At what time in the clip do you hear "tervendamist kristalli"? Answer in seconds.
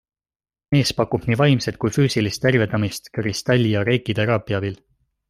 2.45-3.71